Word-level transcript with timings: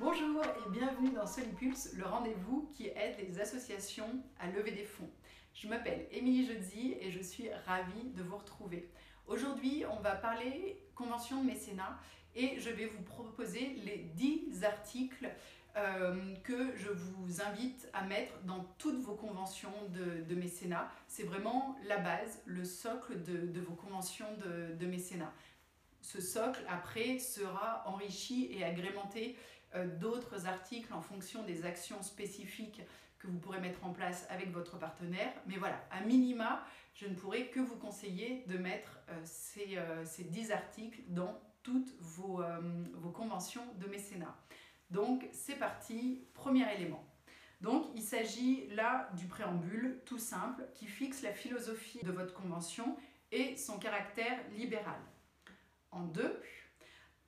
Bonjour 0.00 0.42
et 0.42 0.70
bienvenue 0.70 1.10
dans 1.10 1.26
Solipulse, 1.26 1.92
le 1.92 2.06
rendez-vous 2.06 2.70
qui 2.72 2.86
aide 2.86 3.16
les 3.18 3.38
associations 3.38 4.08
à 4.38 4.46
lever 4.46 4.70
des 4.70 4.86
fonds. 4.86 5.10
Je 5.52 5.68
m'appelle 5.68 6.06
Émilie 6.10 6.46
Jodzi 6.46 6.96
et 7.02 7.10
je 7.10 7.20
suis 7.20 7.50
ravie 7.66 8.08
de 8.16 8.22
vous 8.22 8.38
retrouver. 8.38 8.90
Aujourd'hui, 9.26 9.84
on 9.90 10.00
va 10.00 10.12
parler 10.12 10.82
convention 10.94 11.42
de 11.42 11.48
mécénat 11.48 11.98
et 12.34 12.58
je 12.58 12.70
vais 12.70 12.86
vous 12.86 13.02
proposer 13.02 13.76
les 13.84 13.98
10 14.14 14.64
articles 14.64 15.30
euh, 15.76 16.34
que 16.44 16.74
je 16.76 16.88
vous 16.88 17.42
invite 17.42 17.86
à 17.92 18.02
mettre 18.02 18.32
dans 18.44 18.64
toutes 18.78 19.02
vos 19.02 19.16
conventions 19.16 19.74
de, 19.90 20.34
mécénat. 20.34 20.90
C'est 21.08 21.24
vraiment 21.24 21.76
la 21.86 21.98
base, 21.98 22.40
le 22.46 22.64
socle 22.64 23.22
de, 23.22 23.60
vos 23.60 23.74
conventions 23.74 24.34
de, 24.78 24.86
mécénat. 24.86 25.34
Ce 26.00 26.22
socle, 26.22 26.64
après, 26.70 27.18
sera 27.18 27.82
enrichi 27.86 28.48
et 28.50 28.64
agrémenté 28.64 29.36
d'autres 29.98 30.46
articles 30.46 30.92
en 30.92 31.00
fonction 31.00 31.44
des 31.44 31.64
actions 31.64 32.02
spécifiques 32.02 32.82
que 33.18 33.26
vous 33.26 33.38
pourrez 33.38 33.60
mettre 33.60 33.84
en 33.84 33.92
place 33.92 34.26
avec 34.30 34.50
votre 34.50 34.78
partenaire. 34.78 35.32
Mais 35.46 35.56
voilà, 35.56 35.80
à 35.90 36.00
minima, 36.00 36.64
je 36.94 37.06
ne 37.06 37.14
pourrai 37.14 37.48
que 37.48 37.60
vous 37.60 37.76
conseiller 37.76 38.44
de 38.48 38.58
mettre 38.58 38.98
euh, 39.10 39.20
ces, 39.24 39.78
ces 40.04 40.24
10 40.24 40.52
articles 40.52 41.00
dans 41.08 41.40
toutes 41.62 41.94
vos, 42.00 42.42
vos 42.94 43.10
conventions 43.10 43.66
de 43.78 43.86
mécénat. 43.86 44.34
Donc 44.90 45.28
c'est 45.32 45.56
parti, 45.56 46.24
premier 46.34 46.72
élément. 46.74 47.04
Donc 47.60 47.86
il 47.94 48.02
s'agit 48.02 48.66
là 48.68 49.10
du 49.16 49.26
préambule 49.26 50.00
tout 50.06 50.18
simple 50.18 50.66
qui 50.74 50.86
fixe 50.86 51.22
la 51.22 51.32
philosophie 51.32 52.00
de 52.02 52.10
votre 52.10 52.34
convention 52.34 52.96
et 53.32 53.56
son 53.56 53.78
caractère 53.78 54.38
libéral. 54.56 55.00
En 55.90 56.02
deux, 56.02 56.40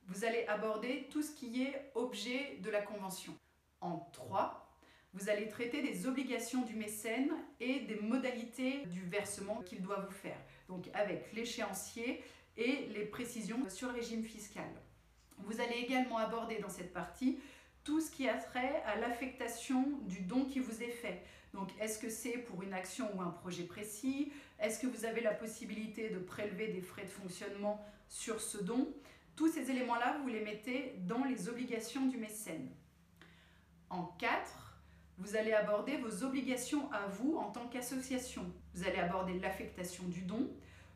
vous 0.09 0.25
allez 0.25 0.45
aborder 0.47 1.09
tout 1.11 1.23
ce 1.23 1.31
qui 1.31 1.63
est 1.63 1.91
objet 1.95 2.59
de 2.61 2.71
la 2.71 2.83
convention. 2.83 3.35
En 3.81 3.99
trois, 4.13 4.69
vous 5.15 5.29
allez 5.29 5.49
traiter 5.49 5.83
des 5.83 6.07
obligations 6.07 6.63
du 6.63 6.75
mécène 6.75 7.33
et 7.61 7.81
des 7.81 7.97
modalités 7.97 8.87
du 8.87 9.03
versement 9.03 9.63
qu'il 9.63 9.83
doit 9.83 10.01
vous 10.01 10.15
faire, 10.15 10.39
donc 10.69 10.89
avec 10.95 11.33
l'échéancier 11.35 12.23
et 12.57 12.87
les 12.95 13.05
précisions 13.05 13.69
sur 13.69 13.89
le 13.89 13.95
régime 13.95 14.25
fiscal. 14.25 14.71
Vous 15.39 15.61
allez 15.61 15.77
également 15.77 16.19
aborder 16.19 16.59
dans 16.59 16.69
cette 16.69 16.93
partie 16.93 17.39
tout 17.85 18.01
ce 18.01 18.11
qui 18.11 18.29
a 18.29 18.39
trait 18.39 18.83
à 18.87 18.97
l'affectation 18.97 19.85
du 20.03 20.21
don 20.21 20.45
qui 20.45 20.61
vous 20.61 20.83
est 20.83 20.91
fait. 20.91 21.23
Donc, 21.53 21.69
est-ce 21.81 21.99
que 21.99 22.09
c'est 22.09 22.39
pour 22.39 22.63
une 22.63 22.73
action 22.73 23.11
ou 23.15 23.21
un 23.21 23.31
projet 23.31 23.65
précis? 23.65 24.33
Est-ce 24.59 24.81
que 24.81 24.87
vous 24.87 25.05
avez 25.05 25.21
la 25.21 25.35
possibilité 25.35 26.09
de 26.09 26.19
prélever 26.19 26.69
des 26.69 26.81
frais 26.81 27.03
de 27.03 27.11
fonctionnement 27.11 27.85
sur 28.09 28.41
ce 28.41 28.59
don? 28.59 28.89
Tous 29.37 29.49
ces 29.49 29.71
éléments-là, 29.71 30.19
vous 30.23 30.29
les 30.29 30.45
mettez 30.45 30.95
dans 31.01 31.25
les 31.25 31.49
obligations 31.49 32.07
du 32.07 32.19
mécène. 32.19 32.69
En 33.89 34.05
4, 34.05 34.73
vous 35.19 35.37
allez 35.37 35.53
aborder 35.53 35.97
vos 35.99 36.25
obligations 36.25 36.91
à 36.93 37.07
vous 37.07 37.37
en 37.37 37.51
tant 37.51 37.67
qu'association. 37.69 38.45
Vous 38.75 38.85
allez 38.85 38.99
aborder 38.99 39.39
l'affectation 39.39 40.05
du 40.05 40.23
don, 40.23 40.51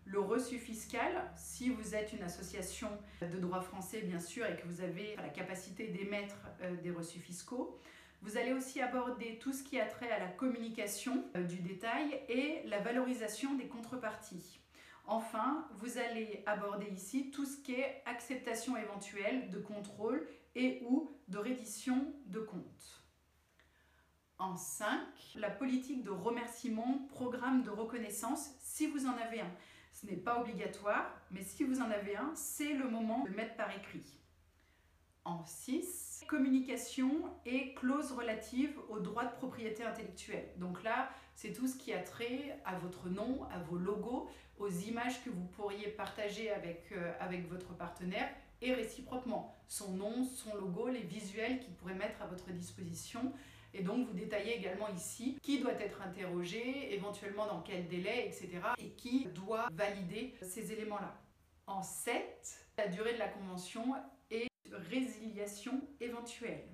le 0.04 0.20
reçu 0.20 0.58
fiscal, 0.58 1.30
si 1.36 1.70
vous 1.70 1.94
êtes 1.94 2.12
une 2.12 2.22
association 2.22 2.88
de 3.20 3.38
droit 3.38 3.60
français 3.60 4.02
bien 4.02 4.20
sûr 4.20 4.46
et 4.46 4.56
que 4.56 4.66
vous 4.66 4.80
avez 4.80 5.16
la 5.16 5.28
capacité 5.28 5.88
d'émettre 5.88 6.36
euh, 6.62 6.76
des 6.76 6.90
reçus 6.90 7.18
fiscaux, 7.18 7.80
vous 8.22 8.36
allez 8.36 8.52
aussi 8.52 8.80
aborder 8.80 9.38
tout 9.38 9.52
ce 9.52 9.62
qui 9.62 9.80
a 9.80 9.86
trait 9.86 10.10
à 10.10 10.18
la 10.18 10.28
communication 10.28 11.24
euh, 11.36 11.42
du 11.42 11.56
détail 11.56 12.20
et 12.28 12.62
la 12.66 12.80
valorisation 12.80 13.54
des 13.54 13.66
contreparties. 13.66 14.60
Enfin, 15.08 15.68
vous 15.74 15.98
allez 15.98 16.42
aborder 16.46 16.86
ici 16.86 17.30
tout 17.30 17.44
ce 17.44 17.56
qui 17.58 17.74
est 17.74 18.02
acceptation 18.06 18.76
éventuelle 18.76 19.50
de 19.50 19.58
contrôle 19.58 20.26
et 20.56 20.82
ou 20.88 21.16
de 21.28 21.38
reddition 21.38 22.12
de 22.26 22.40
comptes. 22.40 23.04
En 24.38 24.56
5, 24.56 24.98
la 25.36 25.48
politique 25.48 26.02
de 26.02 26.10
remerciement, 26.10 27.06
programme 27.08 27.62
de 27.62 27.70
reconnaissance, 27.70 28.50
si 28.58 28.88
vous 28.88 29.06
en 29.06 29.16
avez 29.16 29.40
un. 29.40 29.50
Ce 29.92 30.06
n'est 30.06 30.16
pas 30.16 30.40
obligatoire, 30.40 31.10
mais 31.30 31.42
si 31.42 31.64
vous 31.64 31.80
en 31.80 31.90
avez 31.90 32.16
un, 32.16 32.32
c'est 32.34 32.74
le 32.74 32.88
moment 32.88 33.22
de 33.22 33.28
le 33.28 33.36
mettre 33.36 33.56
par 33.56 33.74
écrit. 33.74 34.18
En 35.26 35.44
6, 35.44 36.24
communication 36.28 37.10
et 37.44 37.74
clause 37.74 38.12
relative 38.12 38.78
aux 38.88 39.00
droits 39.00 39.24
de 39.24 39.34
propriété 39.34 39.82
intellectuelle. 39.82 40.48
Donc 40.56 40.84
là, 40.84 41.10
c'est 41.34 41.52
tout 41.52 41.66
ce 41.66 41.76
qui 41.76 41.92
a 41.92 41.98
trait 41.98 42.60
à 42.64 42.78
votre 42.78 43.08
nom, 43.08 43.42
à 43.50 43.58
vos 43.58 43.76
logos, 43.76 44.30
aux 44.60 44.70
images 44.70 45.24
que 45.24 45.30
vous 45.30 45.46
pourriez 45.46 45.88
partager 45.88 46.52
avec, 46.52 46.92
euh, 46.92 47.12
avec 47.18 47.48
votre 47.50 47.74
partenaire 47.74 48.28
et 48.62 48.72
réciproquement. 48.72 49.56
Son 49.66 49.94
nom, 49.94 50.22
son 50.24 50.54
logo, 50.54 50.86
les 50.86 51.02
visuels 51.02 51.58
qu'il 51.58 51.74
pourrait 51.74 51.94
mettre 51.94 52.22
à 52.22 52.28
votre 52.28 52.52
disposition 52.52 53.32
et 53.74 53.82
donc 53.82 54.06
vous 54.06 54.14
détaillez 54.14 54.56
également 54.56 54.88
ici 54.90 55.40
qui 55.42 55.58
doit 55.58 55.72
être 55.72 56.02
interrogé, 56.02 56.94
éventuellement 56.94 57.48
dans 57.48 57.62
quel 57.62 57.88
délai, 57.88 58.26
etc. 58.28 58.60
Et 58.78 58.90
qui 58.90 59.26
doit 59.26 59.66
valider 59.72 60.34
ces 60.40 60.72
éléments-là. 60.72 61.20
En 61.66 61.82
7, 61.82 62.14
la 62.78 62.86
durée 62.86 63.14
de 63.14 63.18
la 63.18 63.26
convention 63.26 63.96
résiliation 64.72 65.80
éventuelle. 66.00 66.66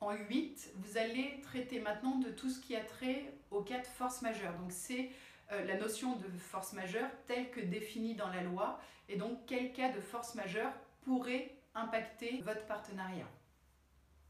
En 0.00 0.12
8, 0.12 0.72
vous 0.76 0.96
allez 0.96 1.40
traiter 1.42 1.80
maintenant 1.80 2.18
de 2.18 2.30
tout 2.30 2.48
ce 2.48 2.60
qui 2.60 2.76
a 2.76 2.84
trait 2.84 3.32
au 3.50 3.62
cas 3.62 3.80
de 3.80 3.86
force 3.86 4.22
majeure. 4.22 4.54
Donc 4.58 4.70
c'est 4.70 5.10
euh, 5.50 5.64
la 5.64 5.76
notion 5.76 6.16
de 6.16 6.28
force 6.38 6.72
majeure 6.72 7.10
telle 7.26 7.50
que 7.50 7.60
définie 7.60 8.14
dans 8.14 8.28
la 8.28 8.42
loi 8.42 8.80
et 9.08 9.16
donc 9.16 9.38
quel 9.46 9.72
cas 9.72 9.90
de 9.90 10.00
force 10.00 10.34
majeure 10.34 10.72
pourrait 11.02 11.56
impacter 11.74 12.42
votre 12.44 12.64
partenariat? 12.66 13.28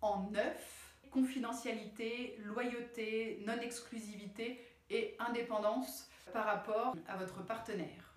En 0.00 0.30
9, 0.30 0.94
confidentialité, 1.10 2.38
loyauté, 2.44 3.42
non-exclusivité 3.46 4.64
et 4.90 5.16
indépendance 5.18 6.08
par 6.32 6.44
rapport 6.44 6.94
à 7.08 7.16
votre 7.16 7.44
partenaire. 7.44 8.14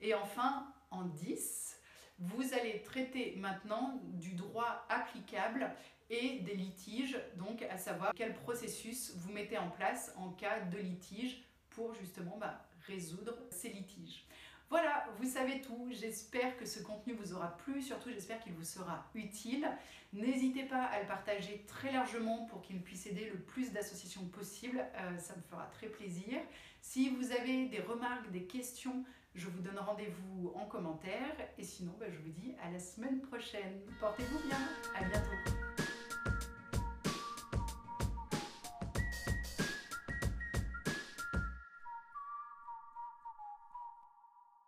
Et 0.00 0.14
enfin, 0.14 0.72
en 0.90 1.04
10, 1.04 1.75
vous 2.18 2.54
allez 2.54 2.82
traiter 2.82 3.34
maintenant 3.38 4.00
du 4.14 4.32
droit 4.32 4.86
applicable 4.88 5.70
et 6.08 6.38
des 6.40 6.54
litiges, 6.54 7.18
donc 7.36 7.62
à 7.62 7.78
savoir 7.78 8.12
quel 8.14 8.34
processus 8.34 9.12
vous 9.16 9.32
mettez 9.32 9.58
en 9.58 9.70
place 9.70 10.12
en 10.16 10.30
cas 10.30 10.60
de 10.60 10.78
litige 10.78 11.42
pour 11.70 11.94
justement 11.94 12.38
bah, 12.38 12.66
résoudre 12.86 13.36
ces 13.50 13.68
litiges. 13.68 14.24
Voilà, 14.68 15.06
vous 15.18 15.28
savez 15.28 15.60
tout. 15.60 15.88
J'espère 15.92 16.56
que 16.56 16.66
ce 16.66 16.82
contenu 16.82 17.12
vous 17.12 17.32
aura 17.34 17.56
plu. 17.56 17.80
Surtout, 17.82 18.10
j'espère 18.10 18.40
qu'il 18.40 18.52
vous 18.52 18.64
sera 18.64 19.08
utile. 19.14 19.68
N'hésitez 20.12 20.64
pas 20.64 20.84
à 20.84 21.00
le 21.00 21.06
partager 21.06 21.64
très 21.68 21.92
largement 21.92 22.46
pour 22.46 22.62
qu'il 22.62 22.80
puisse 22.82 23.06
aider 23.06 23.30
le 23.32 23.38
plus 23.38 23.70
d'associations 23.72 24.24
possible. 24.26 24.84
Euh, 24.96 25.18
ça 25.18 25.36
me 25.36 25.42
fera 25.42 25.66
très 25.66 25.86
plaisir. 25.86 26.40
Si 26.80 27.10
vous 27.10 27.30
avez 27.30 27.66
des 27.66 27.80
remarques, 27.80 28.30
des 28.32 28.44
questions, 28.44 29.04
je 29.36 29.48
vous 29.48 29.60
donne 29.60 29.78
rendez-vous 29.78 30.52
en 30.54 30.66
commentaire. 30.66 31.36
Et 31.58 31.64
sinon, 31.64 31.92
bah, 32.00 32.06
je 32.10 32.18
vous 32.18 32.30
dis 32.30 32.54
à 32.62 32.70
la 32.70 32.78
semaine 32.78 33.20
prochaine. 33.20 33.80
Portez-vous 34.00 34.48
bien. 34.48 34.58
À 34.94 35.04
bientôt. 35.04 35.95